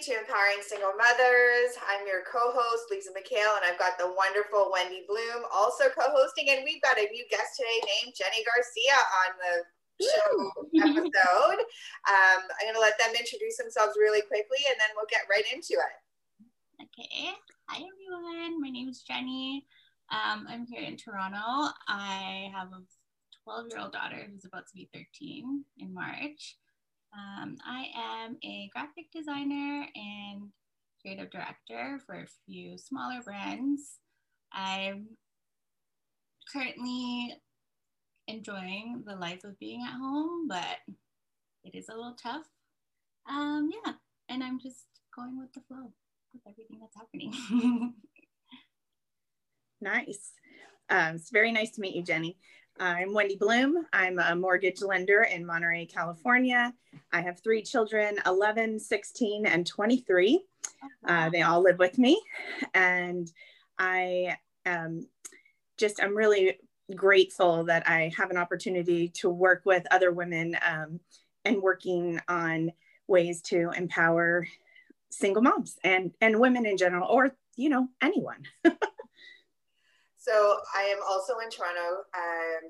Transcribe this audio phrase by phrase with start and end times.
[0.00, 1.76] everybody, to Empowering Single Mothers.
[1.88, 6.08] I'm your co host, Liza McHale, and I've got the wonderful Wendy Bloom also co
[6.08, 6.48] hosting.
[6.50, 9.54] And we've got a new guest today named Jenni Garcia on the
[10.00, 10.52] show
[10.88, 11.60] episode.
[12.08, 15.44] Um, I'm going to let them introduce themselves really quickly and then we'll get right
[15.52, 15.96] into it.
[16.80, 17.36] Okay.
[17.68, 18.60] Hi, everyone.
[18.60, 19.64] My name is Jenni.
[20.10, 21.72] Um, I'm here in Toronto.
[21.88, 22.80] I have a
[23.44, 26.56] 12 year old daughter who's about to be 13 in March.
[27.12, 30.50] Um, I am a graphic designer and
[31.02, 33.98] creative director for a few smaller brands.
[34.52, 35.08] I'm
[36.52, 37.34] currently
[38.28, 40.78] enjoying the life of being at home, but
[41.64, 42.46] it is a little tough.
[43.28, 43.92] Um, yeah,
[44.28, 45.92] and I'm just going with the flow
[46.32, 47.94] with everything that's happening.
[49.80, 50.32] nice.
[50.88, 52.36] Um, it's very nice to meet you, Jenni.
[52.82, 53.84] I'm Wendy Bloom.
[53.92, 56.72] I'm a mortgage lender in Monterey, California.
[57.12, 60.42] I have three children 11, 16, and 23.
[61.06, 62.18] Uh, they all live with me.
[62.72, 63.30] And
[63.78, 65.06] I um,
[65.76, 66.58] just, I'm really
[66.96, 71.00] grateful that I have an opportunity to work with other women um,
[71.44, 72.72] and working on
[73.06, 74.46] ways to empower
[75.10, 78.44] single moms and, and women in general, or, you know, anyone.
[80.20, 82.64] So I am also in Toronto, um,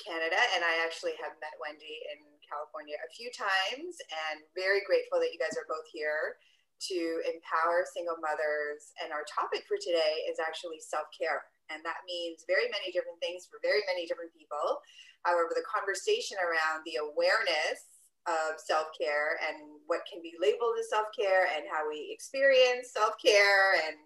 [0.00, 5.20] Canada, and I actually have met Wendy in California a few times and very grateful
[5.20, 6.40] that you guys are both here
[6.88, 8.96] to empower single mothers.
[8.96, 11.44] And our topic for today is actually self care.
[11.68, 14.80] And that means very many different things for very many different people.
[15.28, 17.92] However, the conversation around the awareness
[18.24, 22.96] of self care and what can be labeled as self care and how we experience
[22.96, 24.00] self care and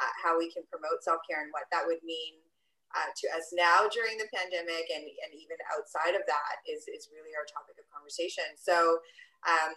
[0.00, 2.38] uh, how we can promote self-care and what that would mean
[2.94, 7.12] uh, to us now during the pandemic and, and even outside of that is, is
[7.12, 8.46] really our topic of conversation.
[8.56, 9.02] So,
[9.44, 9.74] um,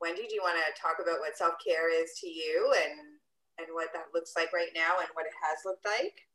[0.00, 3.18] Wendy, do you want to talk about what self-care is to you and,
[3.58, 6.28] and what that looks like right now and what it has looked like?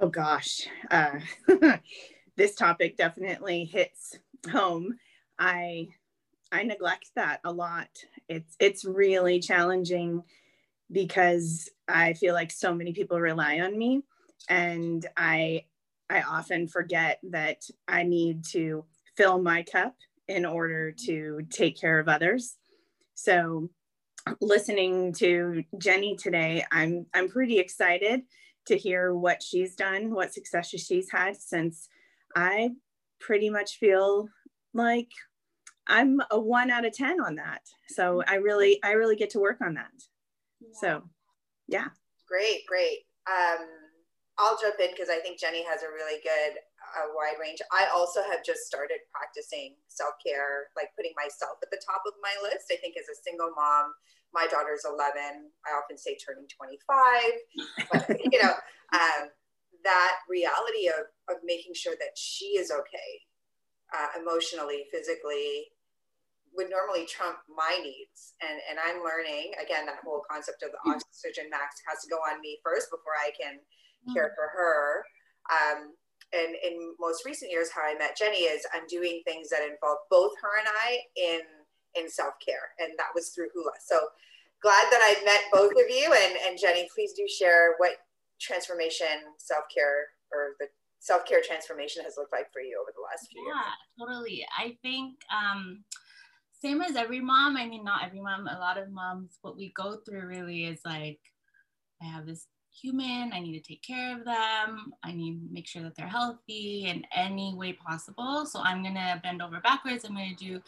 [0.00, 1.20] Oh gosh, uh,
[2.36, 4.18] this topic definitely hits
[4.50, 4.98] home.
[5.38, 5.88] I
[6.50, 7.88] I neglect that a lot.
[8.28, 10.24] It's it's really challenging
[10.90, 14.02] because I feel like so many people rely on me
[14.48, 15.64] and I
[16.10, 18.84] I often forget that I need to
[19.16, 19.94] fill my cup
[20.28, 22.56] in order to take care of others.
[23.14, 23.70] So
[24.40, 28.22] listening to Jenni today, I'm I'm pretty excited
[28.66, 31.88] to hear what she's done, what successes she's had since
[32.34, 32.70] I
[33.20, 34.28] pretty much feel
[34.72, 35.10] like
[35.86, 37.60] I'm a 1 out of 10 on that.
[37.88, 39.92] So I really I really get to work on that.
[40.74, 41.02] So,
[41.68, 41.88] yeah.
[42.28, 43.06] Great, great.
[43.30, 43.66] Um,
[44.38, 47.62] I'll jump in because I think Jenni has a really good uh, wide range.
[47.70, 52.14] I also have just started practicing self care, like putting myself at the top of
[52.18, 52.70] my list.
[52.70, 53.94] I think as a single mom,
[54.34, 55.46] my daughter's 11.
[55.62, 58.58] I often say turning 25, but you know,
[58.98, 59.30] um,
[59.84, 63.12] that reality of, of making sure that she is okay
[63.94, 65.70] uh, emotionally, physically,
[66.56, 68.34] would normally trump my needs.
[68.40, 70.94] And, and I'm learning, again, that whole concept of the mm.
[70.94, 73.58] oxygen max has to go on me first before I can
[74.14, 74.36] care mm.
[74.38, 75.04] for her.
[75.50, 75.98] Um,
[76.32, 79.98] and in most recent years, how I met Jenni is I'm doing things that involve
[80.10, 81.42] both her and I in,
[81.94, 82.74] in self-care.
[82.78, 83.74] And that was through Hula.
[83.84, 83.98] So
[84.62, 86.14] glad that I've met both of you.
[86.14, 87.98] And, and Jenni, please do share what
[88.40, 90.66] transformation self-care or the
[90.98, 93.66] self-care transformation has looked like for you over the last few yeah, years.
[93.98, 94.46] Yeah, totally.
[94.58, 95.84] I think, um,
[96.64, 97.58] same as every mom.
[97.58, 100.80] I mean, not every mom, a lot of moms, what we go through really is
[100.84, 101.20] like,
[102.02, 105.66] I have this human, I need to take care of them, I need to make
[105.66, 108.46] sure that they're healthy in any way possible.
[108.46, 110.62] So I'm gonna bend over backwards, I'm gonna do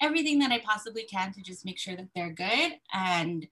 [0.00, 3.46] everything that I possibly can to just make sure that they're good and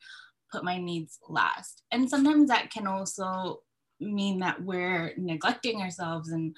[0.52, 1.82] put my needs last.
[1.90, 3.62] And sometimes that can also
[3.98, 6.56] mean that we're neglecting ourselves and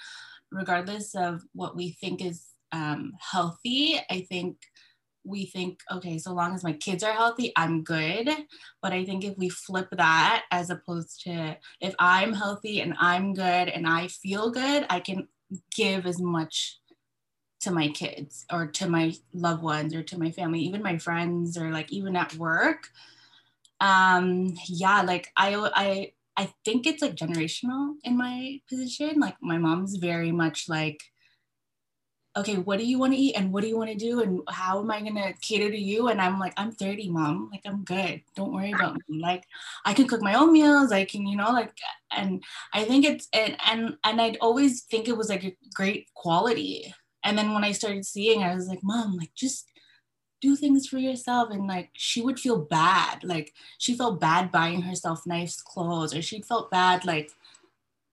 [0.50, 4.58] regardless of what we think is um, healthy, I think
[5.24, 8.28] we think, okay, so long as my kids are healthy, I'm good.
[8.80, 13.34] But I think if we flip that as opposed to if I'm healthy and I'm
[13.34, 15.28] good and I feel good, I can
[15.74, 16.78] give as much
[17.60, 21.56] to my kids or to my loved ones or to my family, even my friends
[21.56, 22.88] or like even at work.
[23.80, 29.20] Um, yeah, like I I I think it's like generational in my position.
[29.20, 31.00] Like my mom's very much like
[32.34, 34.40] okay, what do you want to eat and what do you want to do and
[34.48, 36.08] how am I going to cater to you?
[36.08, 37.50] And I'm like, I'm 30, mom.
[37.52, 38.22] Like, I'm good.
[38.36, 39.20] Don't worry about me.
[39.20, 39.44] Like,
[39.84, 40.92] I can cook my own meals.
[40.92, 41.72] I can, you know, like,
[42.10, 42.42] and
[42.72, 46.94] I think it's, and, and, and I'd always think it was like a great quality.
[47.22, 49.68] And then when I started seeing, I was like, mom, like, just
[50.40, 54.82] do things for yourself and like she would feel bad like she felt bad buying
[54.82, 57.30] herself nice clothes or she felt bad like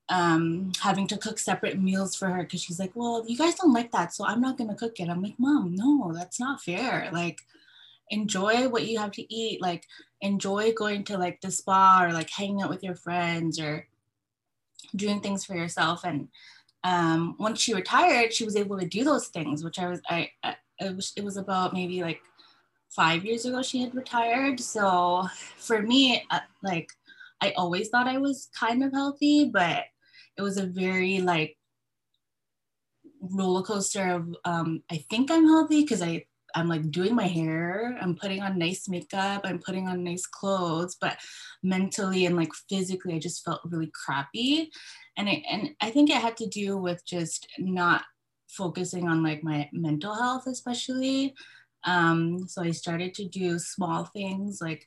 [0.09, 3.73] um having to cook separate meals for her because she's like well you guys don't
[3.73, 5.09] like that so i'm not to cook it.
[5.09, 7.09] I'm like mom no that's not fair.
[7.13, 7.39] Like
[8.09, 9.61] enjoy what you have to eat.
[9.61, 9.85] Like
[10.21, 13.87] enjoy going to like the spa or like hanging out with your friends or
[14.95, 16.03] doing things for yourself.
[16.03, 16.29] And
[16.83, 20.29] um, once she retired she was able to do those things which i was i,
[20.43, 22.21] I it was it was about maybe like
[22.89, 24.59] five years ago she had retired.
[24.59, 25.27] So
[25.57, 26.89] for me uh, like
[27.41, 29.83] i always thought i was kind of healthy but
[30.39, 31.57] it was a very like
[33.21, 36.25] roller coaster of um, i think i'm healthy because i
[36.55, 40.97] I'm like doing my hair, I'm putting on nice makeup, I'm putting on nice clothes,
[40.99, 41.17] but
[41.63, 44.71] mentally and like physically, I just felt really crappy.
[45.17, 48.03] And it, and I think it had to do with just not
[48.47, 51.35] focusing on like my mental health, especially.
[51.83, 54.85] Um, so I started to do small things like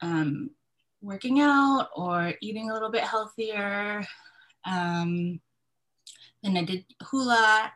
[0.00, 0.50] um,
[1.00, 4.06] working out or eating a little bit healthier.
[4.66, 5.40] Um,
[6.42, 7.72] and I did hula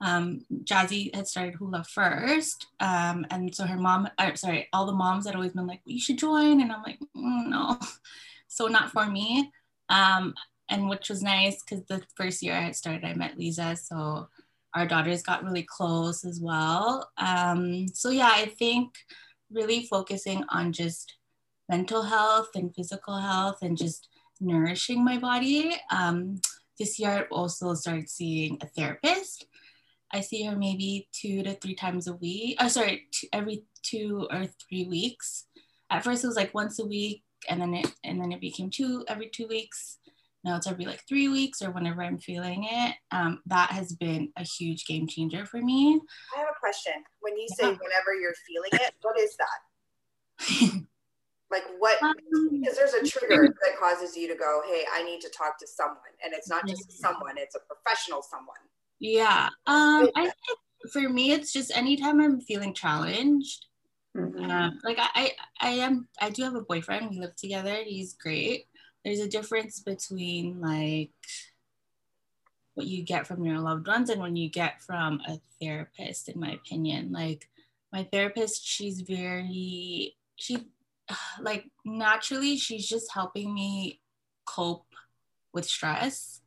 [0.00, 2.66] um, Jazzy had started hula first.
[2.80, 5.94] Um, and so her mom, uh, sorry, all the moms had always been like, well,
[5.94, 6.60] you should join.
[6.60, 7.78] And I'm like, mm, no,
[8.48, 9.52] so not for me.
[9.88, 10.34] Um,
[10.68, 13.76] and which was nice because the first year I had started, I met Liza.
[13.76, 14.28] So
[14.74, 17.10] our daughters got really close as well.
[17.16, 18.94] Um, so yeah, I think
[19.50, 21.14] really focusing on just
[21.68, 24.08] mental health and physical health and just
[24.40, 25.74] nourishing my body.
[25.90, 26.40] Um,
[26.78, 29.46] this year I also started seeing a therapist
[30.12, 32.56] I see her maybe two to three times a week.
[32.60, 35.46] Oh, sorry, two, every two or three weeks.
[35.90, 38.70] At first, it was like once a week, and then it and then it became
[38.70, 39.98] two every two weeks.
[40.44, 42.94] Now it's every like three weeks or whenever I'm feeling it.
[43.10, 46.00] Um, that has been a huge game changer for me.
[46.34, 46.92] I have a question.
[47.20, 47.76] When you say yeah.
[47.76, 50.82] whenever you're feeling it, what is that?
[51.50, 52.14] like what um,
[52.50, 55.66] because there's a trigger that causes you to go hey i need to talk to
[55.66, 58.56] someone and it's not just someone it's a professional someone
[59.00, 59.48] yeah.
[59.66, 63.66] Um, I think for me, it's just anytime I'm feeling challenged.
[64.16, 64.50] Mm-hmm.
[64.50, 67.10] Um, like I, I, I am, I do have a boyfriend.
[67.10, 67.76] We live together.
[67.84, 68.66] He's great.
[69.04, 71.10] There's a difference between like
[72.74, 76.40] what you get from your loved ones and when you get from a therapist, in
[76.40, 77.12] my opinion.
[77.12, 77.48] Like
[77.92, 80.66] my therapist, she's very, she,
[81.40, 84.00] like naturally, she's just helping me
[84.46, 84.86] cope
[85.52, 86.42] with stress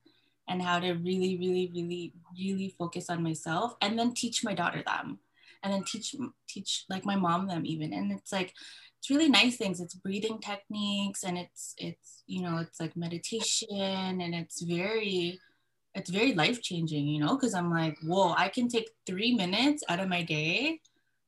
[0.48, 4.84] and how to really, really, really, really focus on myself and then teach my daughter
[4.86, 5.20] them
[5.64, 6.16] and then teach,
[6.48, 7.94] teach like my mom them even.
[7.94, 8.54] And it's like,
[9.00, 9.80] it's really nice things.
[9.80, 15.40] It's breathing techniques and it's, it's, you know, it's like meditation and it's very,
[15.96, 19.84] it's very life changing, you know, because I'm like, whoa, I can take three minutes
[19.90, 20.80] out of my day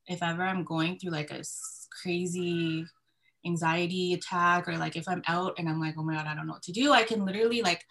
[0.07, 1.43] if ever I'm going through like a
[2.01, 2.85] crazy
[3.45, 6.47] anxiety attack or like if I'm out and I'm like, oh my God, I don't
[6.47, 7.85] know what to do, I can literally like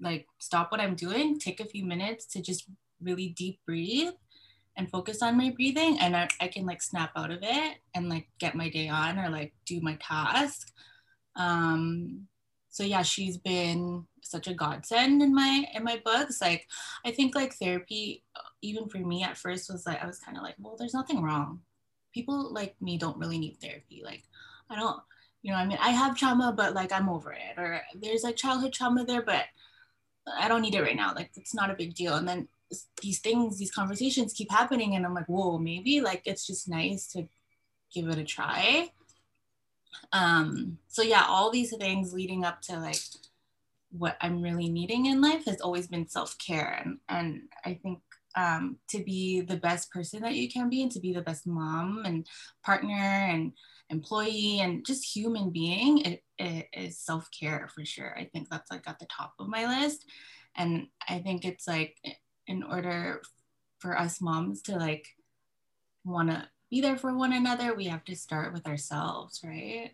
[0.00, 2.68] like stop what I'm doing, take a few minutes to just
[3.00, 4.12] really deep breathe
[4.76, 8.08] and focus on my breathing and I, I can like snap out of it and
[8.08, 10.72] like get my day on or like do my task.
[11.36, 12.26] Um
[12.70, 16.40] so yeah, she's been such a godsend in my in my books.
[16.40, 16.66] Like
[17.04, 18.24] I think like therapy
[18.62, 21.22] even for me at first was like I was kind of like, well, there's nothing
[21.22, 21.60] wrong.
[22.14, 24.02] People like me don't really need therapy.
[24.04, 24.22] Like
[24.70, 25.00] I don't
[25.42, 28.36] you know i mean i have trauma but like i'm over it or there's like
[28.36, 29.46] childhood trauma there but
[30.38, 31.12] I don't need it right now.
[31.14, 32.14] Like it's not a big deal.
[32.14, 32.48] And then
[33.02, 37.06] these things, these conversations keep happening, and I'm like, whoa, maybe like it's just nice
[37.12, 37.26] to
[37.92, 38.90] give it a try.
[40.12, 43.00] Um, so yeah, all these things leading up to like
[43.90, 46.82] what I'm really needing in life has always been self-care.
[46.84, 48.00] And and I think
[48.36, 51.46] um, to be the best person that you can be and to be the best
[51.46, 52.26] mom and
[52.62, 53.52] partner and
[53.90, 58.16] employee and just human being it, it is self-care for sure.
[58.16, 60.04] I think that's like at the top of my list.
[60.56, 61.96] And i think it's like
[62.46, 63.22] in order
[63.78, 65.06] for us moms to like
[66.04, 69.90] want to be there for one another we have to start with ourselves right?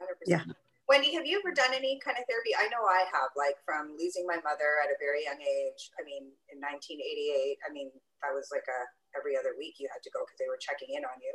[0.00, 0.06] 100%.
[0.26, 0.44] yeah.
[0.88, 2.56] Wendy have you ever done any kind of therapy?
[2.56, 5.92] I know i have like from losing my mother at a very young age.
[6.00, 7.92] I mean in 1988 i mean
[8.24, 8.80] that was like a
[9.12, 11.34] every other week you had to go because they were checking in on you.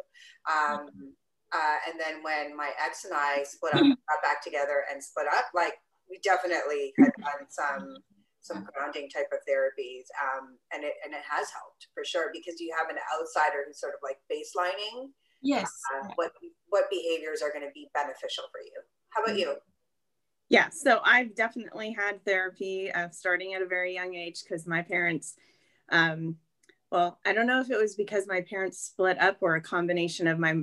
[0.50, 1.14] Um, mm-hmm
[1.54, 5.28] uh, and then when my ex and I split up, got back together and split
[5.28, 5.74] up, like
[6.10, 7.96] we definitely had done some
[8.42, 12.60] some grounding type of therapies, um, and it and it has helped for sure because
[12.60, 15.10] you have an outsider who's sort of like baselining.
[15.42, 15.72] Yes.
[15.94, 16.32] Uh, what
[16.70, 18.82] what behaviors are going to be beneficial for you?
[19.10, 19.56] How about you?
[20.50, 24.82] Yeah, so I've definitely had therapy uh, starting at a very young age because my
[24.82, 25.36] parents
[25.90, 26.38] um,
[26.94, 30.28] well, I don't know if it was because my parents split up or a combination
[30.28, 30.62] of my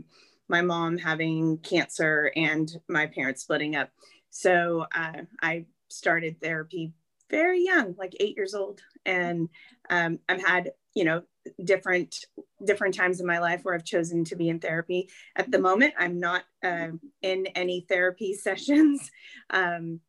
[0.50, 3.88] my mom having cancer and my parents splitting up.
[4.30, 6.92] So uh, I started therapy
[7.30, 9.48] very young, like eight years old, and
[9.88, 11.22] um, I've had you know
[11.64, 12.16] different
[12.64, 15.08] different times in my life where I've chosen to be in therapy.
[15.36, 16.88] At the moment, I'm not uh,
[17.22, 19.08] in any therapy sessions,
[19.50, 20.00] um,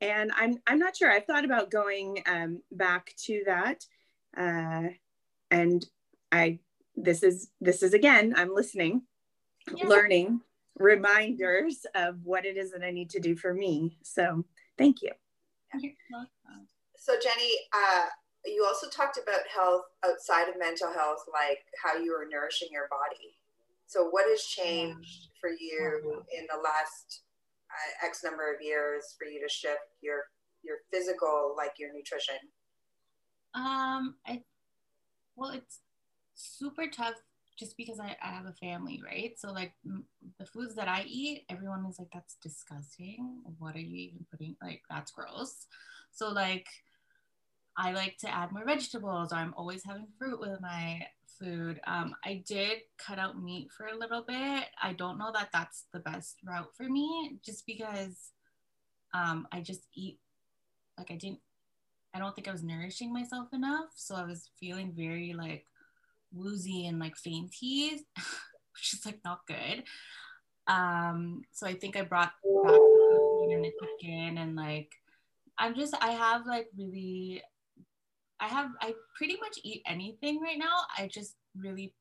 [0.00, 1.12] and I'm I'm not sure.
[1.12, 3.84] I've thought about going um, back to that,
[4.36, 4.88] uh,
[5.50, 5.84] and
[6.32, 6.60] I
[6.96, 9.02] this is this is again I'm listening,
[9.74, 9.86] yeah.
[9.86, 10.40] learning
[10.78, 13.98] reminders of what it is that I need to do for me.
[14.02, 14.44] So
[14.78, 15.10] thank you.
[16.96, 18.06] So Jenni, uh,
[18.44, 22.88] you also talked about health outside of mental health, like how you are nourishing your
[22.88, 23.36] body.
[23.86, 27.22] So, what has changed for you in the last
[27.70, 30.24] uh, X number of years for you to shift your
[30.62, 32.36] your physical, like your nutrition?
[33.54, 34.42] Um, I
[35.36, 35.80] well, it's
[36.34, 37.20] super tough
[37.58, 39.38] just because I, I have a family, right?
[39.38, 40.04] So like m-
[40.38, 43.42] the foods that I eat, everyone is like, that's disgusting.
[43.58, 44.56] What are you even putting?
[44.62, 45.66] Like that's gross.
[46.12, 46.66] So like
[47.76, 49.32] I like to add more vegetables.
[49.32, 51.06] I'm always having fruit with my
[51.38, 51.80] food.
[51.86, 54.64] Um, I did cut out meat for a little bit.
[54.82, 58.32] I don't know that that's the best route for me, just because
[59.14, 60.18] um, I just eat
[60.98, 61.40] like I didn't.
[62.14, 65.64] I don't think I was nourishing myself enough, so I was feeling very like
[66.32, 69.84] woozy and like fainty, which is like not good.
[70.66, 72.32] Um, so I think I brought
[72.64, 72.80] back
[73.50, 74.92] and chicken and like
[75.58, 77.42] I'm just I have like really
[78.40, 80.82] I have I pretty much eat anything right now.
[80.98, 81.94] I just really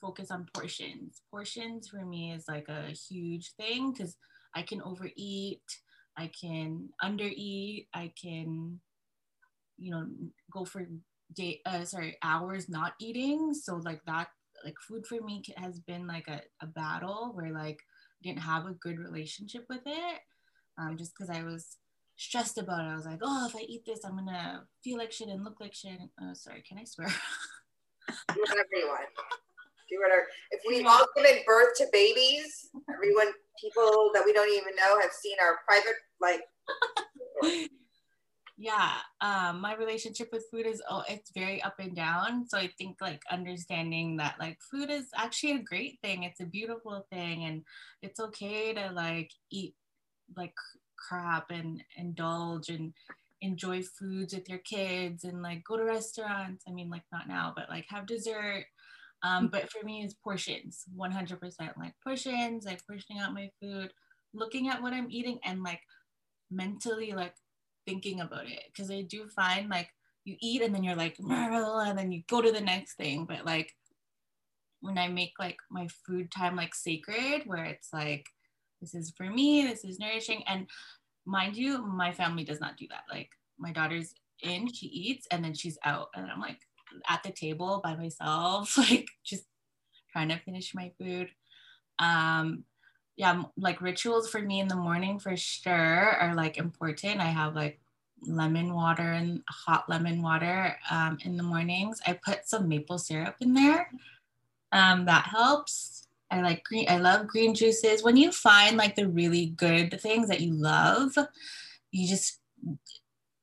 [0.00, 1.22] focus on portions.
[1.30, 4.16] Portions for me is like a huge thing because
[4.54, 5.62] I can overeat,
[6.16, 8.80] I can undereat, I can,
[9.78, 10.06] you know,
[10.52, 10.86] go for
[11.34, 13.54] day uh, sorry hours not eating.
[13.54, 14.28] So like that
[14.64, 17.80] like food for me has been like a, a battle where like
[18.22, 20.20] I didn't have a good relationship with it.
[20.78, 21.76] Um, just because I was
[22.16, 22.88] stressed about it.
[22.88, 25.60] I was like, oh, if I eat this, I'm gonna feel like shit and look
[25.60, 25.98] like shit.
[26.22, 27.08] Uh, sorry, can I swear?
[27.08, 29.08] Do whatever you want.
[29.88, 30.26] Do whatever.
[30.52, 35.10] If we've all given birth to babies, everyone, people that we don't even know have
[35.12, 36.42] seen our private like.
[38.62, 42.46] yeah, um, my relationship with food is oh, it's very up and down.
[42.46, 46.24] So I think like understanding that like food is actually a great thing.
[46.24, 47.62] It's a beautiful thing, and
[48.02, 49.74] it's okay to like eat
[50.36, 50.52] like
[50.98, 52.92] crap and indulge and
[53.40, 56.64] enjoy foods with your kids and like go to restaurants.
[56.68, 58.66] I mean, like not now, but like have dessert.
[59.22, 61.40] Um, but for me, it's portions, 100%
[61.78, 63.90] like portions, like portioning out my food,
[64.34, 65.80] looking at what I'm eating and like
[66.50, 67.34] mentally like
[67.90, 68.62] thinking about it.
[68.76, 69.90] Cause I do find like
[70.24, 73.24] you eat and then you're like, and then you go to the next thing.
[73.24, 73.74] But like
[74.80, 78.26] when I make like my food time like sacred, where it's like,
[78.80, 80.42] this is for me, this is nourishing.
[80.46, 80.66] And
[81.26, 83.04] mind you, my family does not do that.
[83.10, 86.08] Like my daughter's in, she eats, and then she's out.
[86.14, 86.60] And I'm like
[87.08, 89.44] at the table by myself, like just
[90.12, 91.28] trying to finish my food.
[91.98, 92.64] Um,
[93.20, 97.20] yeah, like rituals for me in the morning for sure are like important.
[97.20, 97.78] I have like
[98.22, 102.00] lemon water and hot lemon water um, in the mornings.
[102.06, 103.90] I put some maple syrup in there.
[104.72, 106.06] Um, that helps.
[106.30, 108.02] I like green, I love green juices.
[108.02, 111.14] When you find like the really good things that you love,
[111.90, 112.40] you just,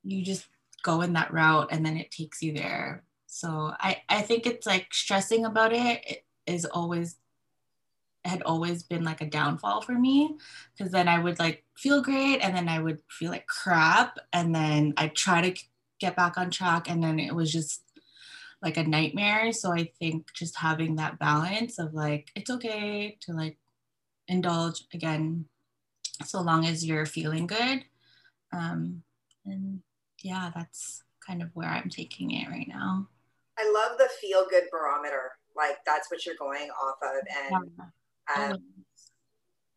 [0.04, 0.48] you just
[0.82, 3.04] go in that route and then it takes you there.
[3.28, 7.18] So I, I think it's like stressing about it, it is always
[8.28, 10.38] had always been like a downfall for me
[10.76, 14.54] because then I would like feel great and then I would feel like crap and
[14.54, 15.62] then I try to
[16.00, 17.84] get back on track and then it was just
[18.62, 19.52] like a nightmare.
[19.52, 23.58] So I think just having that balance of like, it's okay to like
[24.28, 25.46] indulge again,
[26.26, 27.86] so long as you're feeling good.
[28.52, 29.04] Um,
[29.46, 29.82] and
[30.24, 33.08] yeah, that's kind of where I'm taking it right now.
[33.58, 35.32] I love the feel good barometer.
[35.56, 37.16] Like that's what you're going off of.
[37.16, 37.86] And yeah.
[38.36, 38.58] Um,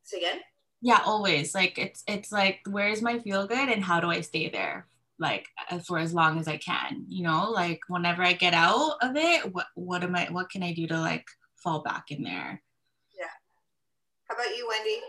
[0.05, 0.41] so again?
[0.83, 1.55] Yeah, always.
[1.55, 4.87] Like it's it's like where's my feel good and how do I stay there
[5.19, 5.47] like
[5.87, 9.53] for as long as I can, you know, like whenever I get out of it,
[9.55, 11.27] what what am I what can I do to like
[11.57, 12.63] fall back in there?
[13.19, 13.27] Yeah.
[14.29, 15.01] How about you, Wendy?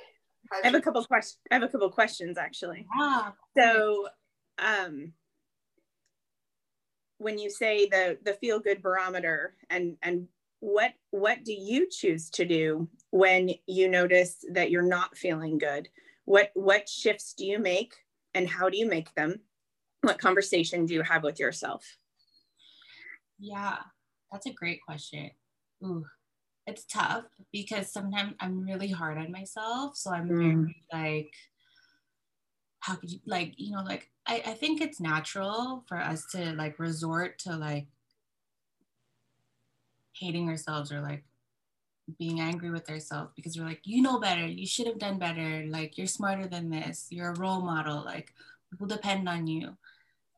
[0.51, 1.39] How'd I have you- a couple questions.
[1.50, 2.86] I have a couple questions actually.
[3.00, 3.31] Yeah.
[3.57, 4.07] So
[4.60, 5.13] um
[7.17, 10.27] when you say the the feel good barometer and and
[10.62, 15.89] what what do you choose to do when you notice that you're not feeling good
[16.25, 17.94] what what shifts do you make
[18.34, 19.41] and how do you make them
[20.01, 21.98] what conversation do you have with yourself
[23.39, 23.77] yeah
[24.32, 25.32] That's a great question.
[25.84, 26.06] Ooh,
[26.68, 29.98] it's tough because sometimes I'm really hard on myself.
[29.98, 30.38] So I'm mm.
[30.38, 31.34] very like,
[32.80, 36.53] how could you like, you know, like I, I think it's natural for us to
[36.53, 37.88] like resort to like
[40.13, 41.24] hating ourselves or like
[42.18, 45.65] being angry with ourselves because we're like, you know better, you should have done better,
[45.68, 48.34] like you're smarter than this, you're a role model, like
[48.72, 49.77] people depend on you.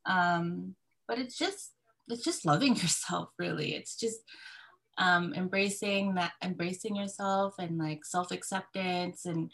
[0.06, 0.76] Um,
[1.08, 1.72] but it's just
[2.10, 3.76] it's just loving yourself really.
[3.76, 4.20] It's just
[4.98, 9.52] um, embracing that embracing yourself and like self-acceptance and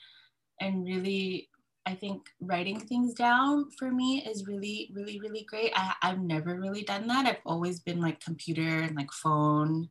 [0.60, 1.50] and really
[1.86, 5.72] I think writing things down for me is really, really, really great.
[5.76, 7.26] I, I've never really done that.
[7.26, 9.90] I've always been like computer and like phone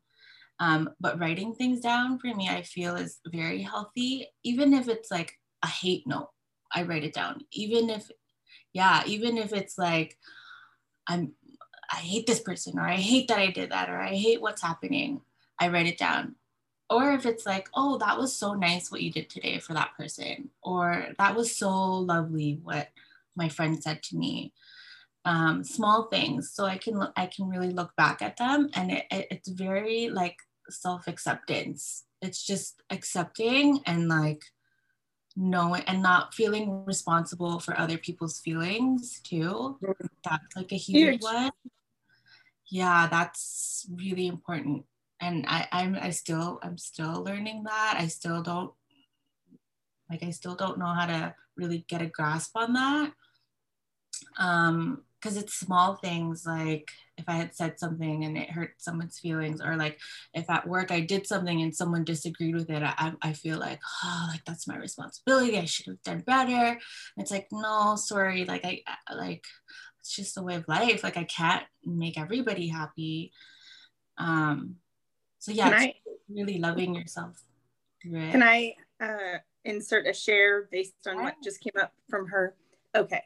[0.61, 4.29] um, but writing things down for me, I feel is very healthy.
[4.43, 6.31] Even if it's like a hate note,
[6.73, 7.43] I write it down.
[7.53, 8.11] Even if,
[8.73, 10.19] yeah, even if it's like,
[11.07, 11.33] I'm,
[11.93, 14.63] I hate this person, or I hate that I did that, or I hate what's
[14.63, 15.23] happening,
[15.61, 16.35] I write it down.
[16.91, 19.93] Or if it's like, oh, that was so nice what you did today for that
[19.97, 22.89] person, or that was so lovely what
[23.37, 24.53] my friend said to me.
[25.25, 29.05] Um, small things so i can i can really look back at them and it,
[29.11, 30.39] it, it's very like
[30.71, 32.05] self acceptance.
[32.21, 34.43] It's just accepting and like
[35.37, 39.79] knowing and not feeling responsible for other people's feelings too.
[40.25, 41.23] That's like a huge, huge.
[41.23, 41.51] one.
[42.71, 44.85] Yeah, that's really important.
[45.21, 47.97] And I, I'm I still I'm still learning that.
[47.99, 48.73] I still don't
[50.11, 53.13] like I still don't know how to really get a grasp on that.
[54.39, 59.19] Um, because it's small things like if I had said something and it hurt someone's
[59.19, 59.99] feelings, or like
[60.33, 63.81] if at work I did something and someone disagreed with it, I, I feel like,
[64.05, 65.59] oh, like that's my responsibility.
[65.59, 66.53] I should have done better.
[66.53, 66.79] And
[67.19, 68.45] it's like, no, sorry.
[68.45, 68.83] Like I,
[69.15, 69.45] like,
[70.01, 71.03] it's just a way of life.
[71.03, 73.33] Like I can't make everybody happy.
[74.17, 74.77] Um,
[75.39, 75.95] so yeah, I,
[76.29, 77.43] really loving yourself.
[78.03, 82.55] Can I uh, insert a share based on what just came up from her?
[82.95, 83.23] Okay.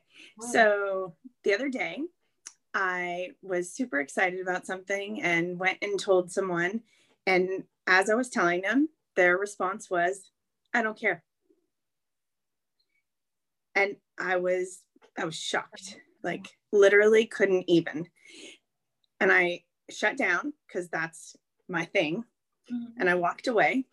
[0.51, 2.01] So the other day,
[2.75, 6.81] I was super excited about something and went and told someone.
[7.27, 10.31] And as I was telling them, their response was,
[10.73, 11.23] I don't care.
[13.75, 14.81] And I was,
[15.19, 18.09] I was shocked, like literally couldn't even.
[19.21, 21.37] And I shut down because that's
[21.69, 22.25] my thing.
[22.73, 23.01] Mm-hmm.
[23.01, 23.85] And I walked away.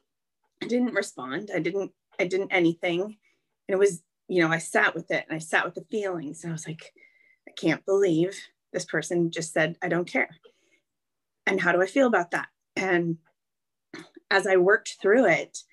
[0.62, 1.52] I didn't respond.
[1.54, 3.02] I didn't, I didn't anything.
[3.02, 3.16] And
[3.68, 6.44] it was, you know, I sat with it and I sat with the feelings.
[6.44, 6.94] And I was like,
[7.48, 8.38] I can't believe
[8.74, 10.30] this person just said, I don't care.
[11.46, 12.48] And how do I feel about that?
[12.76, 13.18] And
[14.30, 15.64] as I worked through it,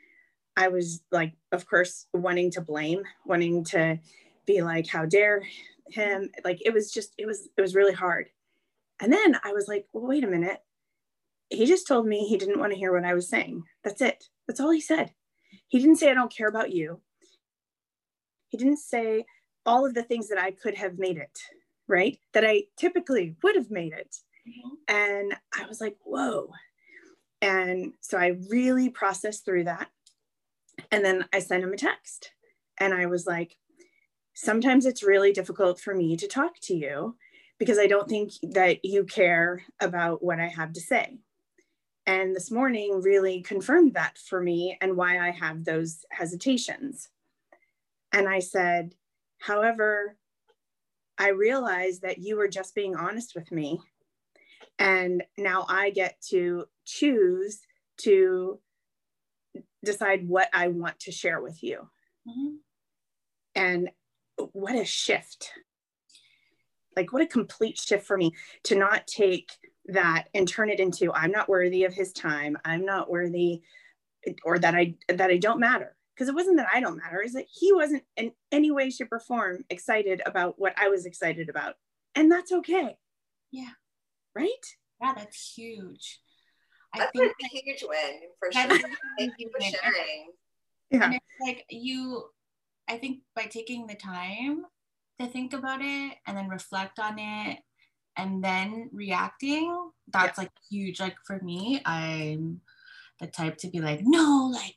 [0.56, 3.98] I was like, of course, wanting to blame, wanting to
[4.46, 5.42] be like, how dare
[5.90, 6.30] him?
[6.44, 8.30] Like it was just, it was, it was really hard.
[9.00, 10.62] And then I was like, well, wait a minute.
[11.50, 13.62] He just told me he didn't want to hear what I was saying.
[13.84, 14.24] That's it.
[14.48, 15.12] That's all he said.
[15.68, 17.00] He didn't say, I don't care about you.
[18.48, 19.26] He didn't say
[19.66, 21.38] all of the things that I could have made it
[21.88, 22.18] right?
[22.32, 24.16] That I typically would have made it.
[24.48, 24.74] Mm-hmm.
[24.88, 26.50] And I was like, whoa.
[27.42, 29.88] And so I really processed through that.
[30.90, 32.32] And then I sent him a text
[32.78, 33.56] and I was like,
[34.34, 37.16] sometimes it's really difficult for me to talk to you
[37.58, 41.18] because I don't think that you care about what I have to say.
[42.06, 47.08] And this morning really confirmed that for me and why I have those hesitations.
[48.12, 48.94] And I said,
[49.40, 50.16] however,
[51.18, 53.80] I realized that you were just being honest with me.
[54.78, 57.60] And now I get to choose
[57.98, 58.60] to
[59.84, 61.88] decide what I want to share with you.
[62.28, 62.56] Mm-hmm.
[63.54, 63.90] And
[64.52, 65.50] what a shift.
[66.94, 68.32] Like, what a complete shift for me
[68.64, 69.50] to not take
[69.86, 72.56] that and turn it into I'm not worthy of his time.
[72.64, 73.62] I'm not worthy
[74.44, 77.34] or that I that I don't matter because it wasn't that I don't matter, is
[77.34, 81.50] that he wasn't in any way, shape, or form excited about what I was excited
[81.50, 81.74] about.
[82.14, 82.96] And that's okay.
[83.52, 83.70] Yeah.
[84.34, 84.48] Right?
[85.00, 86.20] Yeah, that's huge.
[86.94, 88.62] I that's think a huge win for sure.
[89.18, 90.32] Thank you for sharing.
[90.90, 91.04] Yeah.
[91.04, 92.24] And it's like you,
[92.88, 94.64] I think by taking the time
[95.20, 97.58] to think about it and then reflect on it
[98.16, 100.44] and then reacting, that's yeah.
[100.44, 100.98] like huge.
[100.98, 102.62] Like for me, I'm
[103.20, 104.76] the type to be like, no, like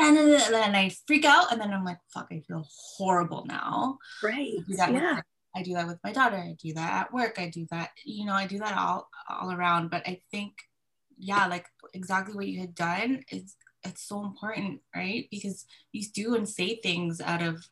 [0.00, 3.98] and then I freak out, and then I'm like, fuck, I feel horrible now.
[4.22, 4.54] Right.
[4.58, 5.14] I do that, yeah.
[5.16, 5.24] with,
[5.56, 6.36] I do that with my daughter.
[6.36, 7.38] I do that at work.
[7.38, 9.90] I do that, you know, I do that all all around.
[9.90, 10.54] But I think,
[11.18, 15.26] yeah, like exactly what you had done is it's so important, right?
[15.30, 17.66] Because you do and say things out of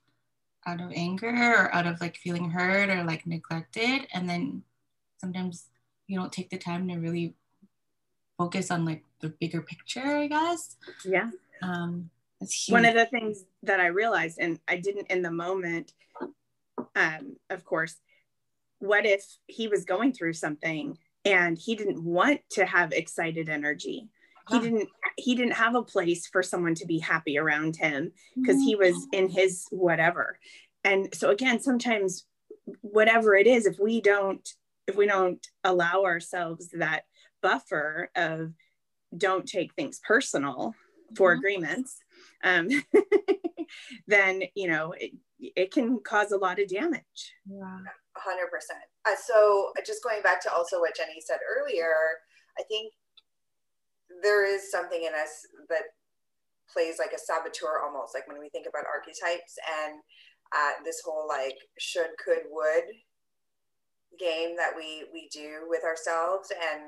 [0.66, 4.62] out of anger or out of like feeling hurt or like neglected, and then
[5.20, 5.66] sometimes
[6.06, 7.34] you don't take the time to really
[8.38, 10.76] focus on like the bigger picture, I guess.
[11.04, 11.30] Yeah.
[11.62, 12.10] Um,
[12.68, 15.92] One of the things that I realized, and I didn't in the moment,
[16.94, 17.96] um, of course,
[18.78, 24.08] what if he was going through something and he didn't want to have excited energy?
[24.50, 28.62] He didn't he didn't have a place for someone to be happy around him because
[28.62, 29.24] he was Mm-hmm.
[29.24, 30.38] in his whatever.
[30.84, 32.24] And so again, sometimes
[32.80, 34.48] whatever it is, if we don't
[34.86, 37.02] if we don't allow ourselves that
[37.42, 38.52] buffer of
[39.16, 40.74] don't take things personal
[41.14, 41.38] for Mhm.
[41.38, 41.98] agreements
[42.44, 42.68] um,
[44.06, 47.78] then you know it, it can cause a lot of damage Yeah.
[48.18, 48.50] 100%.
[49.06, 51.94] Uh, so, uh, just going back to also what Jenni said earlier,
[52.58, 52.92] I think
[54.22, 55.94] there is something in us that
[56.72, 60.00] plays like a saboteur almost, like when we think about archetypes and
[60.54, 62.84] uh, this whole like should, could, would
[64.18, 66.82] game that we we do with ourselves, and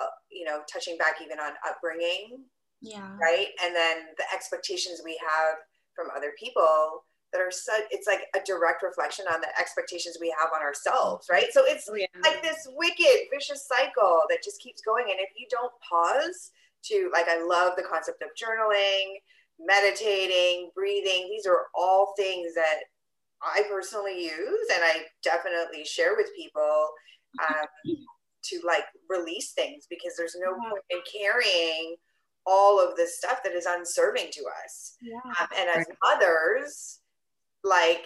[0.00, 2.44] uh, you know, touching back even on upbringing
[2.82, 3.16] Yeah.
[3.20, 5.54] right and then the expectations we have
[5.94, 10.34] from other people that are such it's like a direct reflection on the expectations we
[10.38, 12.06] have on ourselves right so it's oh, yeah.
[12.22, 16.50] like this wicked vicious cycle that just keeps going and if you don't pause
[16.82, 19.14] to like i love the concept of journaling
[19.58, 22.80] meditating breathing these are all things that
[23.42, 26.88] i personally use and i definitely share with people
[27.48, 27.96] um,
[28.42, 31.96] to like release things because there's no point in carrying
[32.46, 34.96] all of this stuff that is unserving to us.
[35.00, 35.18] Yeah.
[35.40, 35.98] um, and as Right.
[36.02, 37.00] mothers
[37.64, 38.04] like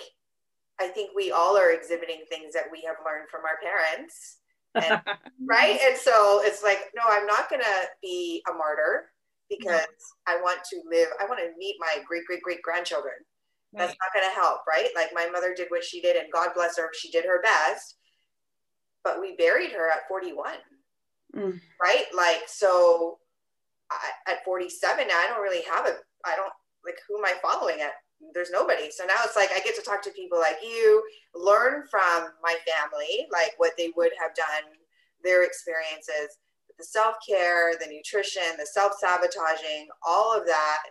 [0.79, 4.38] i think we all are exhibiting things that we have learned from our parents.
[4.75, 5.01] And,
[5.49, 5.79] right?
[5.83, 7.64] And so it's like no i'm not gonna
[8.03, 9.11] be a martyr
[9.49, 9.87] because
[10.27, 13.14] i want to live i want to meet my great great great grandchildren.
[13.72, 14.88] That's not going to help right?
[14.94, 17.96] Like my mother did what she did and god bless her she did her best
[19.05, 20.55] but we buried her at 41
[21.35, 21.61] Mm.
[21.83, 22.07] right?
[22.14, 23.18] Like so
[23.90, 26.53] I, at 47 now i don't really have a i don't
[26.85, 27.81] like who am i following?
[27.81, 27.92] At
[28.33, 28.90] there's nobody.
[28.90, 31.03] So now it's like i get to talk to people like you
[31.35, 34.72] learn from my family like what they would have done
[35.22, 36.38] their experiences
[36.79, 40.83] the self-care the nutrition the self-sabotaging all of that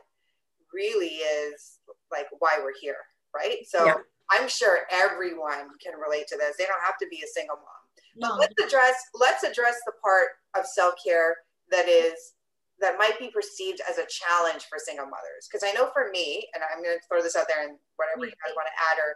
[0.74, 1.80] really is
[2.12, 2.98] like why we're here
[3.36, 3.58] right?
[3.68, 3.96] So Yeah.
[4.32, 6.56] i'm sure everyone can relate to this.
[6.58, 7.84] They don't have to be a single mom.
[8.18, 8.36] But No.
[8.36, 11.36] let's address let's address the part of self-care
[11.72, 12.34] that is
[12.82, 15.48] that might be perceived as a challenge for single mothers.
[15.50, 18.26] Because i know for me and i'm going to throw this out there and whatever
[18.26, 19.16] you guys want to add or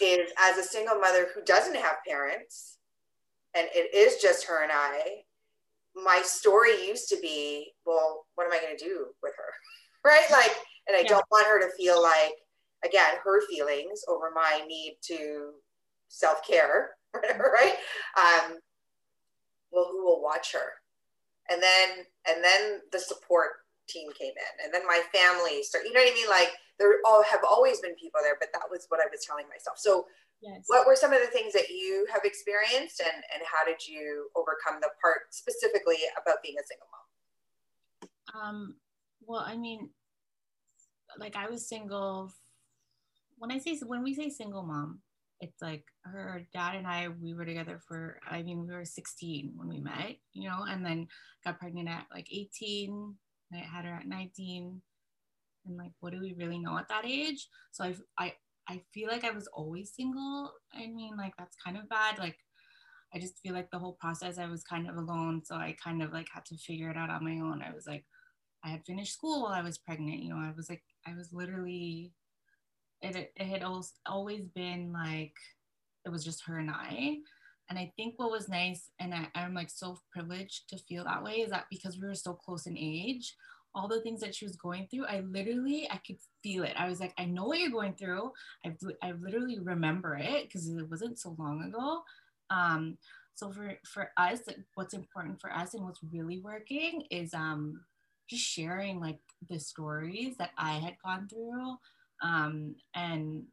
[0.00, 2.78] is as a single mother who doesn't have parents
[3.54, 5.22] and it is just her and i
[5.94, 9.44] my story used to be well what am i going to do with her?
[10.04, 10.24] Right?
[10.32, 10.50] Like
[10.88, 11.08] and i Yeah.
[11.08, 12.32] don't want her to feel like
[12.84, 15.52] again her feelings over my need to
[16.08, 17.74] self-care right?
[18.16, 18.56] Um
[19.70, 20.72] well who will watch her?
[21.50, 25.92] And then and then the support team came in and then my family start you
[25.92, 28.86] know what i mean like there all have always been people there but that was
[28.88, 30.06] what i was telling myself so
[30.40, 30.62] yes.
[30.68, 34.30] what were some of the things that you have experienced and and how did you
[34.36, 37.02] overcome the part specifically about being a single mom
[38.34, 38.76] Um,
[39.26, 39.90] well, I mean,
[41.18, 42.32] like I was single.
[43.38, 45.00] When I say when we say single mom,
[45.42, 47.08] it's like her dad and I.
[47.08, 48.18] We were together for.
[48.28, 51.08] I mean, we were 16 when we met, you know, and then
[51.44, 53.14] got pregnant at like 18.
[53.50, 54.80] And I had her at 19.
[55.66, 57.48] And like, what do we really know at that age?
[57.72, 58.32] So I, I,
[58.68, 60.52] I feel like I was always single.
[60.74, 62.18] I mean, like that's kind of bad.
[62.18, 62.38] Like,
[63.14, 65.42] I just feel like the whole process I was kind of alone.
[65.44, 67.62] So I kind of like had to figure it out on my own.
[67.62, 68.04] I was like
[68.64, 70.22] I had finished school while I was pregnant.
[70.22, 72.12] You know, I was like, I was literally,
[73.02, 75.34] it, it had always, been like,
[76.04, 77.18] it was just her and I.
[77.70, 81.22] And I think what was nice, and I, I'm like so privileged to feel that
[81.22, 83.34] way, is that because we were so close in age,
[83.74, 86.74] all the things that she was going through, I literally, I could feel it.
[86.76, 88.32] I was like, I know what you're going through.
[88.66, 92.02] I've, I literally remember it because it wasn't so long ago.
[92.50, 92.98] Um,
[93.34, 94.40] so for, for us,
[94.74, 97.80] what's important for us and what's really working is um,
[98.28, 101.78] just sharing like the stories that I had gone through
[102.22, 103.44] um, and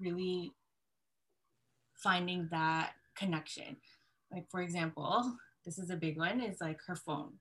[0.00, 0.52] really
[1.94, 3.76] finding that connection.
[4.32, 7.32] Like, for example, this is a big one is like her phone.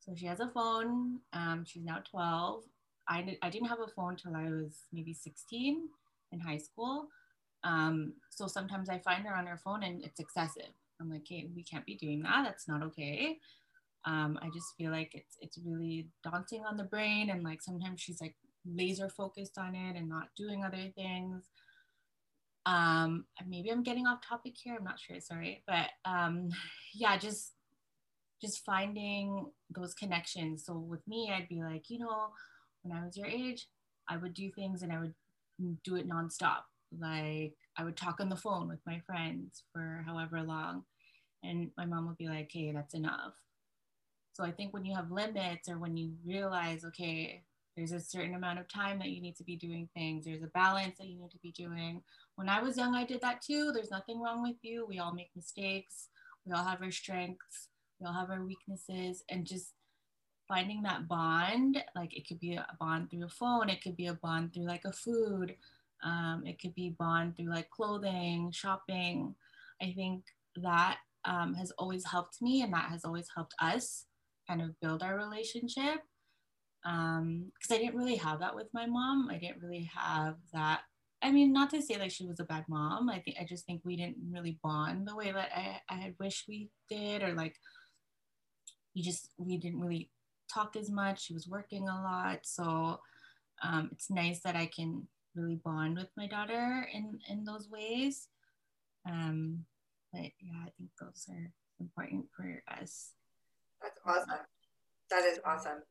[0.00, 1.20] So she has a phone.
[1.32, 2.64] Um, she's now 12.
[3.08, 5.88] I, I didn't have a phone till I was maybe 16
[6.32, 7.08] in high school.
[7.62, 10.72] Um, so sometimes I find her on her phone and it's excessive.
[11.00, 12.44] I'm like, hey, we can't be doing that.
[12.44, 13.38] That's not okay
[14.06, 18.00] um, I just feel like it's it's really daunting on the brain, and like sometimes
[18.00, 18.34] she's like
[18.66, 21.44] laser focused on it and not doing other things.
[22.66, 24.76] Um, maybe I'm getting off topic here.
[24.78, 25.20] I'm not sure.
[25.20, 26.48] Sorry, but um,
[26.94, 27.52] yeah, just
[28.40, 30.64] just finding those connections.
[30.66, 32.28] So with me, I'd be like, you know,
[32.82, 33.66] when I was your age,
[34.08, 35.14] I would do things and I would
[35.82, 36.62] do it nonstop.
[36.98, 40.84] Like I would talk on the phone with my friends for however long.
[41.42, 43.34] And my mom would be like, hey, that's enough.
[44.32, 47.44] So I think when you have limits or when you realize, okay,
[47.76, 50.48] there's a certain amount of time that you need to be doing things, there's a
[50.48, 52.02] balance that you need to be doing.
[52.36, 53.72] When I was young, I did that too.
[53.72, 54.86] There's nothing wrong with you.
[54.88, 56.08] We all make mistakes,
[56.44, 57.68] we all have our strengths,
[58.00, 59.72] we all have our weaknesses, and just
[60.46, 63.68] finding that bond like it could be a bond through a phone.
[63.68, 65.56] It could be a bond through like a food.
[66.02, 69.34] Um, it could be bond through like clothing shopping.
[69.80, 70.24] I think
[70.56, 74.04] that um, has always helped me and that has always helped us
[74.46, 76.00] kind of build our relationship
[76.84, 79.28] because um, I didn't really have that with my mom.
[79.30, 80.82] I didn't really have that.
[81.22, 83.08] I mean, not to say like she was a bad mom.
[83.08, 86.14] I think I just think we didn't really bond the way that I, I had
[86.20, 87.56] wished we did, or like
[88.94, 90.10] we just we didn't really
[90.52, 91.24] talk as much.
[91.24, 93.00] She was working a lot, so
[93.62, 98.28] um, it's nice that I can really bond with my daughter in in those ways.
[99.08, 99.64] Um,
[100.12, 103.12] but yeah, I think those are important for us.
[103.82, 104.44] That's awesome.
[105.10, 105.82] That is awesome.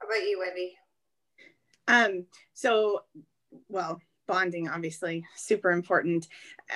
[0.00, 0.76] How about you, Wendy?
[1.88, 3.04] Um, so,
[3.68, 6.26] well, bonding obviously super important.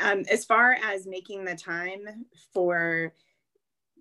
[0.02, 2.00] Um, as far as making the time
[2.52, 3.14] for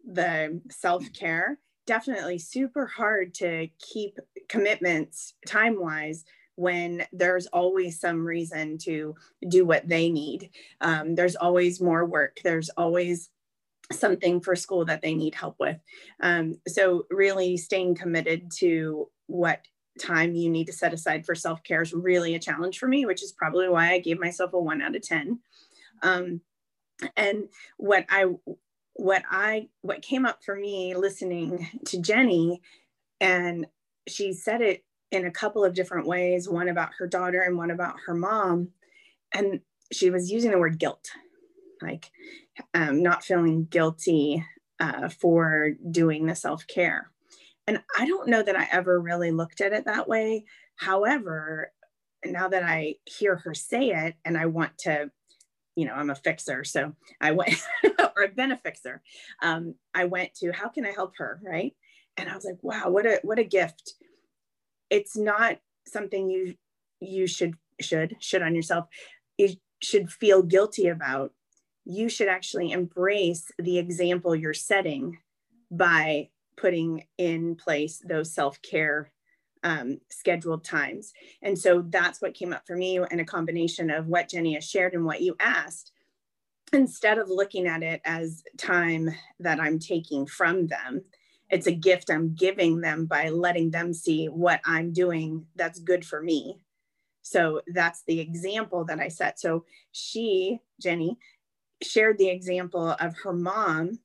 [0.05, 4.17] the self care, definitely super hard to keep
[4.49, 9.15] commitments time wise when there's always some reason to
[9.47, 10.49] do what they need.
[10.81, 12.39] Um, there's always more work.
[12.43, 13.29] There's always
[13.91, 15.77] something for school that they need help with.
[16.21, 19.61] Um, so, really staying committed to what
[19.99, 23.05] time you need to set aside for self care is really a challenge for me,
[23.05, 25.39] which is probably why I gave myself a one out of 10.
[26.01, 26.41] Um,
[27.15, 28.25] and what I
[28.95, 32.59] what I what came up for me listening to Jenni,
[33.19, 33.65] and
[34.07, 37.71] she said it in a couple of different ways, one about her daughter and one
[37.71, 38.69] about her mom.
[39.33, 41.09] And she was using the word guilt,
[41.83, 42.11] like
[42.73, 44.43] um, not feeling guilty
[44.79, 47.11] uh, for doing the self care.
[47.67, 50.45] And I don't know that I ever really looked at it that way.
[50.75, 51.71] However,
[52.25, 55.11] now that I hear her say it and I want to
[55.75, 56.63] you know, I'm a fixer.
[56.63, 57.55] So I went,
[57.99, 59.01] or I've been a fixer.
[59.41, 61.39] Um, I went to, how can I help her?
[61.43, 61.73] Right.
[62.17, 63.95] And I was like, wow, what a, what a gift.
[64.89, 66.55] It's not something you,
[66.99, 68.85] you should, should, should on yourself.
[69.37, 71.31] You should feel guilty about.
[71.85, 75.17] You should actually embrace the example you're setting
[75.69, 79.11] by putting in place those self-care
[79.63, 81.13] um, scheduled times.
[81.41, 84.69] And so that's what came up for me and a combination of what Jenni has
[84.69, 85.91] shared and what you asked.
[86.73, 91.03] Instead of looking at it as time that I'm taking from them,
[91.49, 96.03] it's a gift I'm giving them by letting them see what I'm doing that's good
[96.05, 96.59] for me.
[97.21, 99.39] So that's the example that I set.
[99.39, 101.17] So she, Jenni,
[101.83, 103.99] shared the example of her mom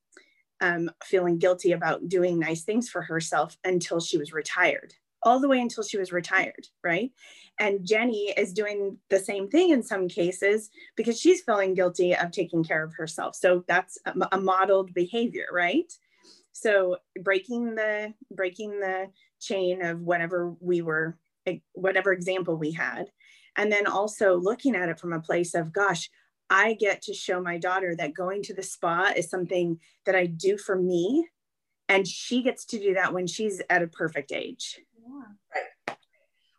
[0.61, 5.49] um, feeling guilty about doing nice things for herself until she was retired all the
[5.49, 7.11] way until she was retired, right?
[7.59, 12.31] And Jenni is doing the same thing in some cases because she's feeling guilty of
[12.31, 13.35] taking care of herself.
[13.35, 15.93] So that's a, a modeled behavior, right?
[16.53, 19.07] So breaking the breaking the
[19.41, 21.17] chain of whatever we were
[21.73, 23.07] whatever example we had
[23.57, 26.11] and then also looking at it from a place of gosh
[26.51, 30.27] I get to show my daughter that going to the spa is something that I
[30.27, 31.29] do for me
[31.89, 34.81] and she gets to do that when she's at a perfect age
[35.55, 35.97] Right.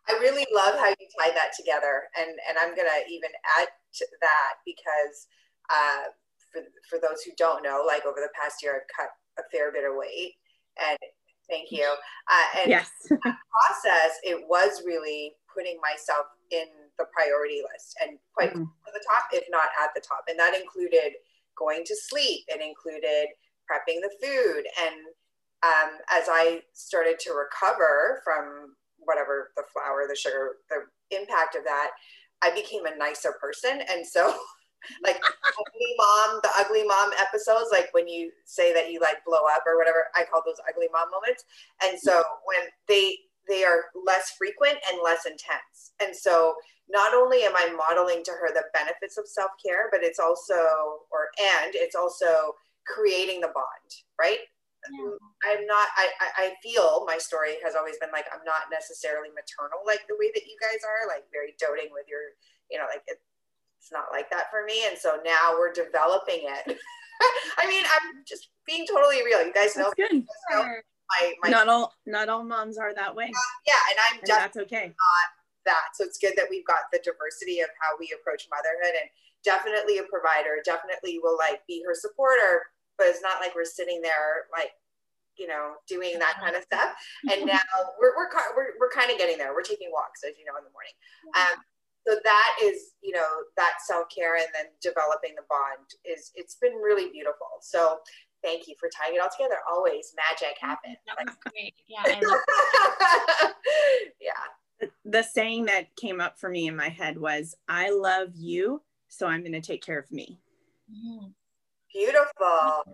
[0.08, 4.06] I really love how you tie that together, and and I'm gonna even add to
[4.20, 5.28] that because
[5.70, 6.10] uh,
[6.52, 9.70] for for those who don't know, like over the past year, I've cut a fair
[9.72, 10.34] bit of weight,
[10.80, 10.98] and
[11.48, 11.94] thank you.
[12.30, 12.90] Uh, and yes.
[13.08, 16.66] process, it was really putting myself in
[17.00, 18.68] the priority list and quite mm-hmm.
[18.68, 21.16] to the top, if not at the top, and that included
[21.56, 22.44] going to sleep.
[22.48, 23.32] It included
[23.64, 25.08] prepping the food and
[25.62, 30.86] um, as I started to recover from whatever the flour, the sugar, the
[31.16, 31.90] impact of that,
[32.42, 33.82] I became a nicer person.
[33.90, 34.34] And so,
[35.04, 39.42] like ugly mom, the ugly mom episodes, like when you say that you like blow
[39.52, 41.44] up or whatever, I call those ugly mom moments.
[41.82, 43.16] And so when they
[43.48, 45.92] they are less frequent and less intense.
[46.00, 46.54] And so
[46.90, 51.30] not only am I modeling to her the benefits of self-care, but it's also or
[51.38, 52.54] and it's also
[52.86, 54.40] creating the bond, right?
[54.88, 55.12] yeah.
[55.44, 56.08] I'm not, I,
[56.48, 60.32] I feel my story has always been like, I'm not necessarily maternal like the way
[60.32, 62.32] that you guys are, like very doting with your,
[62.72, 63.20] you know, like it,
[63.76, 64.88] it's not like that for me.
[64.88, 66.80] And so now we're developing it
[67.58, 69.44] I mean, I'm just being totally real.
[69.44, 70.12] You guys know, good.
[70.12, 73.30] you guys know my, my Not all not all moms are that way.
[73.66, 74.94] yeah, and I'm And that's okay.
[75.70, 75.94] That.
[75.94, 79.08] So it's good that we've got the diversity of how we approach motherhood and
[79.46, 82.66] definitely a provider, definitely will like be her supporter,
[82.98, 84.74] but it's not like we're sitting there like,
[85.38, 86.92] you know, doing that kind of stuff.
[87.30, 87.64] And now
[87.96, 89.54] we're, we're, we're, we're kind of getting there.
[89.54, 90.92] We're taking walks, as you know, in the morning.
[91.32, 91.56] Um,
[92.04, 96.74] so that is, you know, that self-care and then developing the bond is, it's been
[96.76, 97.60] really beautiful.
[97.60, 98.00] So
[98.42, 99.60] thank you for tying it all together.
[99.70, 100.96] Always magic happens.
[101.06, 101.74] That was great.
[101.88, 102.04] Yeah.
[104.20, 104.44] Yeah.
[105.04, 109.26] The saying that came up for me in my head was, I love you, so
[109.26, 110.38] I'm gonna take care of me.
[110.90, 111.34] Mhm.
[111.92, 112.84] Beautiful.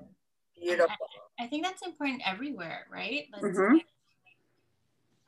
[0.54, 0.96] Beautiful.
[1.38, 3.28] I think that's important everywhere, right?
[3.32, 3.80] Like, Mhm.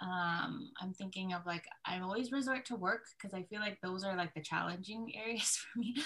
[0.00, 4.04] um, I'm thinking of like I always resort to work because I feel like those
[4.04, 5.96] are like the challenging areas for me.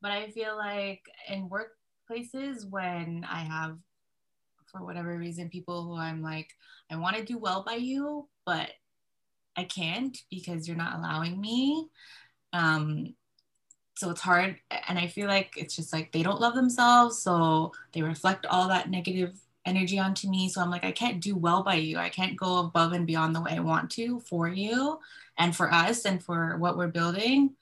[0.00, 3.78] But I feel like in workplaces when I have,
[4.70, 6.48] for whatever reason, people who I'm like,
[6.90, 8.70] I want to do well by you, but
[9.58, 11.88] I can't because you're not allowing me.
[12.52, 13.14] Um,
[13.98, 17.72] so it's hard and i feel like it's just like they don't love themselves so
[17.92, 20.48] they reflect all that negative energy onto me.
[20.48, 21.98] So i'm like i can't do well by you.
[21.98, 24.98] I can't go above and beyond the way i want to for you
[25.36, 27.54] and for us and for what we're building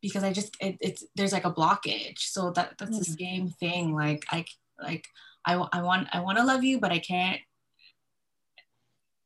[0.00, 2.18] because i just it, it's there's like a blockage.
[2.18, 3.94] So that that's the same thing.
[3.94, 4.44] Like i
[4.82, 5.06] like
[5.44, 7.40] i, I want i want to love you but i can't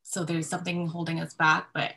[0.04, 1.92] so there's something holding us back but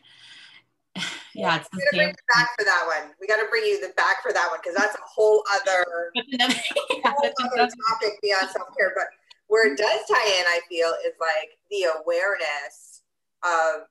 [1.36, 3.14] yeah it's the We gotta bring same you back for that one.
[3.22, 6.56] We gotta bring you the back for that one because that's a whole other another-
[6.98, 8.94] yeah, whole other topic beyond self care.
[8.96, 9.06] But
[9.48, 13.04] where it does tie in, I feel, is like the awareness
[13.44, 13.86] of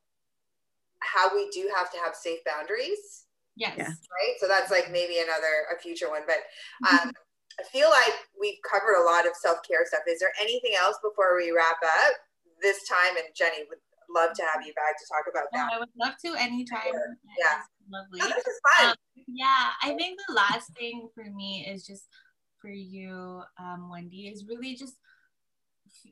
[1.01, 3.25] how we do have to have safe boundaries,
[3.55, 4.35] yes right?
[4.41, 6.23] So that's like maybe another a future one.
[6.27, 6.43] But
[6.91, 7.13] um,
[7.61, 10.03] I feel like we've covered a lot of self care stuff.
[10.09, 12.13] Is there anything else before we wrap up
[12.61, 13.17] this time?
[13.17, 13.79] And Jenni would
[14.15, 15.73] love to have you back to talk about Oh, that.
[15.73, 16.93] I would love to anytime.
[17.39, 17.61] Yeah.
[17.91, 18.19] Lovely.
[18.19, 18.91] No, this is fun.
[18.91, 18.97] Um,
[19.29, 22.07] yeah, I think the last thing for me is just
[22.61, 24.97] for you, um, Wendy, is really just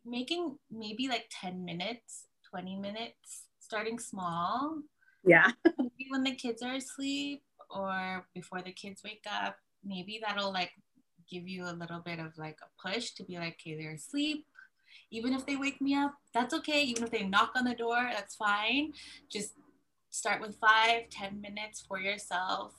[0.05, 4.79] making maybe like 10 minutes, 20 minutes, starting small.
[5.25, 5.51] Yeah.
[5.79, 10.71] Maybe when the kids are asleep or before the kids wake up, maybe that'll like
[11.31, 14.45] give you a little bit of like a push to be like, okay, they're asleep.
[15.11, 16.83] Even if they wake me up, that's okay.
[16.83, 18.93] Even if they knock on the door, that's fine.
[19.31, 19.55] Just
[20.11, 22.73] start with five, ten minutes for yourself.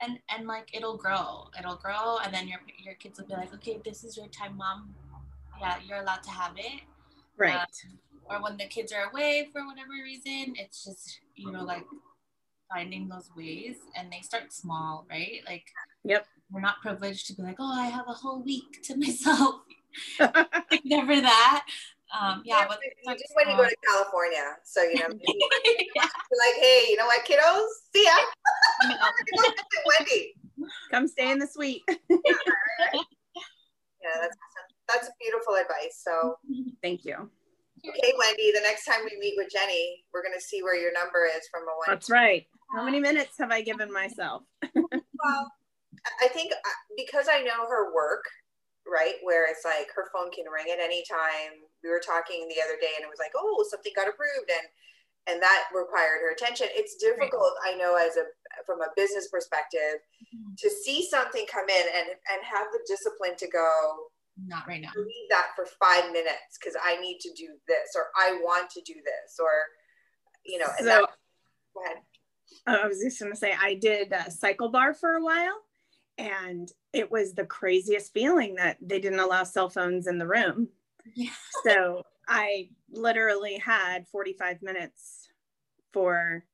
[0.00, 3.54] And, and like it'll grow it'll grow and then your your kids will be like
[3.54, 4.94] okay this is your time mom
[5.60, 6.82] yeah you're allowed to have it
[7.38, 7.54] Right.
[7.54, 11.86] um, or when the kids are away for whatever reason it's just you know like
[12.70, 15.64] finding those ways and they start small right like
[16.04, 16.26] Yep.
[16.50, 19.60] we're not privileged to be like oh i have a whole week to myself
[20.84, 21.64] never that
[22.12, 24.56] um yeah but you just when you go to California.
[24.64, 25.08] So you know,
[25.96, 27.66] yeah, like, hey, you know what, kiddos?
[27.94, 28.16] See ya.
[29.32, 29.52] you.
[29.86, 30.34] Wendy.
[30.90, 31.82] Come stay in the suite.
[31.88, 31.96] Yeah,
[34.20, 34.68] that's awesome.
[34.88, 36.02] That's beautiful advice.
[36.04, 36.36] So,
[36.82, 37.30] Thank you.
[37.88, 41.26] okay, Wendy, the next time we meet with Jenni, we're gonna see where your number
[41.26, 41.86] is from a one.
[41.88, 42.46] That's right.
[42.74, 44.42] How many minutes have I given myself?
[44.74, 45.52] Well,
[46.22, 48.24] I think uh, because I know her work,
[48.86, 51.64] right, where it's like her phone can ring at any time.
[51.82, 54.68] We were talking the other day, and it was like, oh, something got approved, and
[55.26, 56.68] and that required her attention.
[56.76, 58.28] It's difficult, I know, as a
[58.66, 60.54] from a business perspective, mm-hmm.
[60.56, 64.10] to see something come in and and have the discipline to go
[64.46, 68.06] not right now leave that for five minutes because I need to do this or
[68.16, 69.50] I want to do this or
[70.44, 70.66] you know.
[70.78, 71.08] And So that,
[71.74, 71.98] go ahead.
[72.66, 75.60] I was just going to say, I did a CycleBar for a while,
[76.18, 80.68] and it was the craziest feeling that they didn't allow cell phones in the room.
[81.14, 81.30] yeah
[81.64, 85.28] So I literally had 45 minutes
[85.92, 86.44] for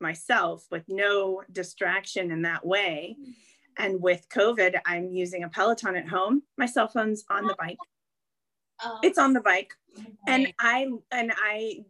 [0.00, 3.16] myself with no distraction in that way.
[3.78, 6.42] And with COVID, I'm using a Peloton at home.
[6.58, 7.78] My cell phone's on the bike.
[8.84, 9.72] oh, It's on the bike.
[9.98, 10.52] Oh, and.
[10.58, 11.84] I and I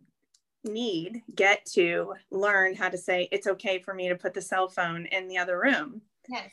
[0.64, 4.68] need get to learn how to say it's okay for me to put the cell
[4.68, 6.00] phone in the other room.
[6.28, 6.50] yes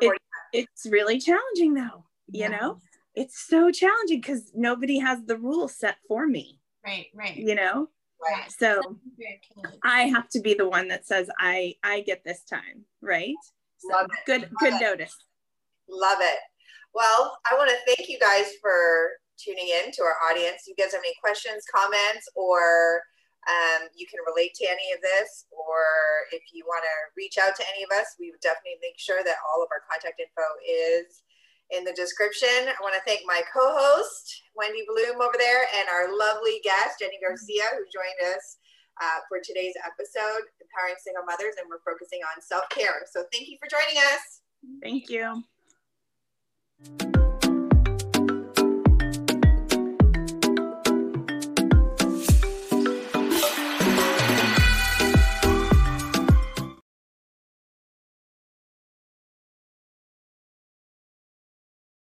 [0.00, 0.18] It- 40
[0.52, 2.04] It's really challenging though.
[2.28, 2.80] You know?
[3.14, 7.88] It's so challenging because nobody has the rules set for me, right right you know?
[8.20, 8.50] right.
[8.50, 8.96] So
[9.84, 13.34] I have to be the one that says I I get this time, right?
[13.78, 14.80] So good Love good it.
[14.80, 15.16] notice.
[15.88, 16.38] Love it.
[16.94, 20.62] Well, I want to thank you guys for tuning in to our audience.
[20.66, 23.02] You guys have any questions, comments, or
[23.44, 25.84] um, you can relate to any of this, or
[26.32, 29.20] if you want to reach out to any of us, we would definitely make sure
[29.24, 31.22] that all of our contact info is
[31.70, 32.68] in the description.
[32.68, 37.20] I want to thank my co-host Wendy Bloom over there and our lovely guest Jenni
[37.20, 38.58] Garcia who joined us
[39.00, 43.04] uh, for today's episode, Empowering Single Mothers, and we're focusing on self-care.
[43.10, 44.44] So thank you for joining us.
[44.80, 45.44] Thank you.